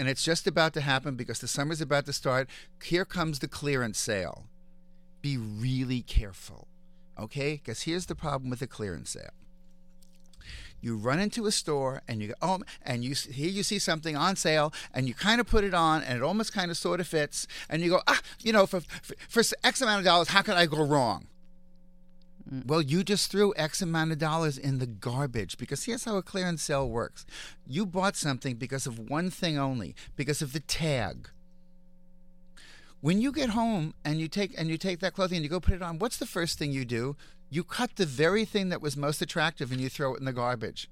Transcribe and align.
and 0.00 0.08
it's 0.08 0.24
just 0.24 0.46
about 0.46 0.72
to 0.72 0.80
happen 0.80 1.14
because 1.14 1.40
the 1.40 1.46
summer's 1.46 1.82
about 1.82 2.06
to 2.06 2.12
start. 2.14 2.48
Here 2.82 3.04
comes 3.04 3.40
the 3.40 3.46
clearance 3.46 3.98
sale. 3.98 4.46
Be 5.20 5.36
really 5.36 6.00
careful, 6.00 6.68
okay? 7.18 7.60
Because 7.62 7.82
here's 7.82 8.06
the 8.06 8.14
problem 8.14 8.48
with 8.48 8.60
the 8.60 8.66
clearance 8.66 9.10
sale. 9.10 9.34
You 10.80 10.96
run 10.96 11.20
into 11.20 11.44
a 11.44 11.52
store 11.52 12.00
and 12.08 12.22
you 12.22 12.28
go, 12.28 12.34
oh, 12.40 12.60
and 12.82 13.04
you 13.04 13.14
here 13.14 13.50
you 13.50 13.62
see 13.62 13.78
something 13.78 14.16
on 14.16 14.36
sale, 14.36 14.72
and 14.94 15.06
you 15.06 15.12
kind 15.12 15.38
of 15.38 15.46
put 15.46 15.64
it 15.64 15.74
on, 15.74 16.02
and 16.02 16.16
it 16.16 16.22
almost 16.22 16.54
kind 16.54 16.70
of 16.70 16.78
sort 16.78 17.00
of 17.00 17.06
fits, 17.06 17.46
and 17.68 17.82
you 17.82 17.90
go, 17.90 18.00
ah, 18.06 18.22
you 18.40 18.54
know, 18.54 18.64
for 18.64 18.80
for, 18.80 19.14
for 19.28 19.42
X 19.62 19.82
amount 19.82 19.98
of 19.98 20.06
dollars, 20.06 20.28
how 20.28 20.40
could 20.40 20.54
I 20.54 20.64
go 20.64 20.82
wrong? 20.82 21.26
Mm. 22.52 22.66
Well, 22.66 22.82
you 22.82 23.04
just 23.04 23.30
threw 23.30 23.54
X 23.56 23.80
amount 23.82 24.12
of 24.12 24.18
dollars 24.18 24.58
in 24.58 24.78
the 24.78 24.86
garbage 24.86 25.56
because 25.56 25.84
here's 25.84 26.04
how 26.04 26.16
a 26.16 26.22
clearance 26.22 26.62
sale 26.62 26.88
works. 26.88 27.24
You 27.66 27.86
bought 27.86 28.16
something 28.16 28.56
because 28.56 28.86
of 28.86 28.98
one 28.98 29.30
thing 29.30 29.58
only, 29.58 29.94
because 30.16 30.42
of 30.42 30.52
the 30.52 30.60
tag. 30.60 31.28
When 33.00 33.20
you 33.20 33.32
get 33.32 33.50
home 33.50 33.94
and 34.04 34.20
you 34.20 34.28
take 34.28 34.52
and 34.58 34.68
you 34.68 34.76
take 34.76 35.00
that 35.00 35.14
clothing 35.14 35.36
and 35.36 35.44
you 35.44 35.50
go 35.50 35.60
put 35.60 35.74
it 35.74 35.82
on, 35.82 35.98
what's 35.98 36.18
the 36.18 36.26
first 36.26 36.58
thing 36.58 36.72
you 36.72 36.84
do? 36.84 37.16
You 37.48 37.64
cut 37.64 37.96
the 37.96 38.06
very 38.06 38.44
thing 38.44 38.68
that 38.68 38.82
was 38.82 38.96
most 38.96 39.22
attractive 39.22 39.72
and 39.72 39.80
you 39.80 39.88
throw 39.88 40.14
it 40.14 40.18
in 40.18 40.26
the 40.26 40.32
garbage. 40.32 40.88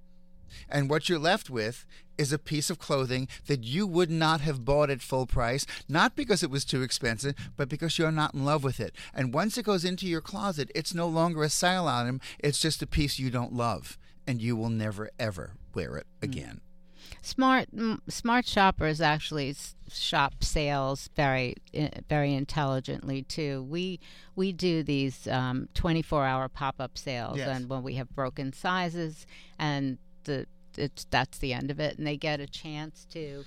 And 0.68 0.88
what 0.90 1.08
you're 1.08 1.18
left 1.18 1.50
with 1.50 1.86
is 2.16 2.32
a 2.32 2.38
piece 2.38 2.68
of 2.70 2.78
clothing 2.78 3.28
that 3.46 3.62
you 3.64 3.86
would 3.86 4.10
not 4.10 4.40
have 4.40 4.64
bought 4.64 4.90
at 4.90 5.00
full 5.02 5.26
price, 5.26 5.64
not 5.88 6.16
because 6.16 6.42
it 6.42 6.50
was 6.50 6.64
too 6.64 6.82
expensive, 6.82 7.34
but 7.56 7.68
because 7.68 7.98
you're 7.98 8.10
not 8.10 8.34
in 8.34 8.44
love 8.44 8.64
with 8.64 8.80
it. 8.80 8.94
And 9.14 9.32
once 9.32 9.56
it 9.56 9.64
goes 9.64 9.84
into 9.84 10.06
your 10.06 10.20
closet, 10.20 10.70
it's 10.74 10.94
no 10.94 11.06
longer 11.06 11.42
a 11.44 11.48
style 11.48 11.86
item, 11.86 12.20
it's 12.38 12.58
just 12.60 12.82
a 12.82 12.86
piece 12.86 13.18
you 13.18 13.30
don't 13.30 13.52
love. 13.52 13.98
And 14.26 14.42
you 14.42 14.56
will 14.56 14.68
never, 14.70 15.10
ever 15.18 15.52
wear 15.74 15.96
it 15.96 16.06
again. 16.20 16.60
Smart 17.22 17.68
smart 18.08 18.46
shoppers 18.46 19.00
actually 19.00 19.56
shop 19.90 20.44
sales 20.44 21.08
very 21.16 21.54
very 22.08 22.34
intelligently 22.34 23.22
too. 23.22 23.62
We 23.62 24.00
we 24.36 24.52
do 24.52 24.82
these 24.82 25.26
um, 25.26 25.68
24 25.74 26.26
hour 26.26 26.48
pop 26.48 26.76
up 26.80 26.98
sales, 26.98 27.38
Yes. 27.38 27.48
and 27.48 27.68
when 27.70 27.82
we 27.82 27.94
have 27.94 28.10
broken 28.10 28.52
sizes, 28.52 29.26
and 29.58 29.96
the 30.28 30.46
it's 30.76 31.04
that's 31.10 31.38
the 31.38 31.52
end 31.52 31.70
of 31.72 31.80
it, 31.80 31.98
and 31.98 32.06
they 32.06 32.16
get 32.16 32.38
a 32.40 32.46
chance 32.46 33.04
to 33.12 33.44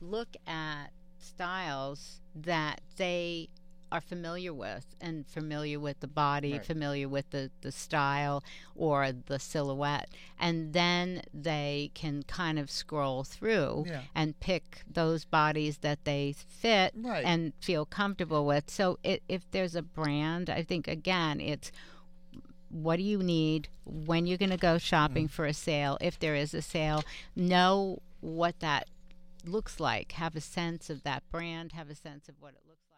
look 0.00 0.36
at 0.46 0.86
styles 1.18 2.20
that 2.34 2.80
they 2.96 3.48
are 3.92 4.00
familiar 4.00 4.54
with 4.54 4.86
and 5.02 5.26
familiar 5.26 5.78
with 5.78 6.00
the 6.00 6.06
body, 6.08 6.52
Right. 6.52 6.64
familiar 6.64 7.08
with 7.10 7.28
the, 7.30 7.50
the 7.60 7.70
style 7.70 8.42
or 8.74 9.12
the 9.12 9.38
silhouette. 9.38 10.08
And 10.40 10.72
then 10.72 11.20
they 11.34 11.90
can 11.92 12.22
kind 12.22 12.58
of 12.58 12.70
scroll 12.70 13.22
through 13.22 13.84
Yeah. 13.86 14.04
and 14.14 14.40
pick 14.40 14.82
those 14.90 15.26
bodies 15.26 15.78
that 15.78 16.04
they 16.04 16.34
fit 16.48 16.94
Right. 16.96 17.22
and 17.24 17.52
feel 17.60 17.84
comfortable 17.84 18.46
with. 18.46 18.70
So 18.70 18.98
it, 19.04 19.22
if 19.28 19.48
there's 19.50 19.74
a 19.76 19.82
brand, 19.82 20.48
I 20.48 20.62
think 20.62 20.88
again, 20.88 21.38
it's 21.38 21.70
what 22.72 22.96
do 22.96 23.02
you 23.02 23.18
need 23.18 23.68
when 23.84 24.26
you're 24.26 24.38
going 24.38 24.50
to 24.50 24.56
go 24.56 24.78
shopping 24.78 25.28
mm. 25.28 25.30
for 25.30 25.44
a 25.44 25.52
sale 25.52 25.98
if 26.00 26.18
there 26.18 26.34
is 26.34 26.54
a 26.54 26.62
sale 26.62 27.04
know 27.36 28.00
what 28.20 28.58
that 28.60 28.88
looks 29.44 29.78
like 29.78 30.12
have 30.12 30.34
a 30.34 30.40
sense 30.40 30.88
of 30.88 31.02
that 31.02 31.22
brand 31.30 31.72
have 31.72 31.90
a 31.90 31.94
sense 31.94 32.28
of 32.28 32.34
what 32.40 32.54
it 32.54 32.62
looks 32.66 32.86
like 32.90 32.91